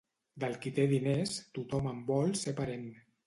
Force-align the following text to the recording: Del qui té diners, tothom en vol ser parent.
Del 0.43 0.55
qui 0.63 0.71
té 0.77 0.85
diners, 0.93 1.35
tothom 1.57 1.91
en 1.93 2.01
vol 2.09 2.35
ser 2.45 2.57
parent. 2.63 2.89